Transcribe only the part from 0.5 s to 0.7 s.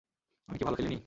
কি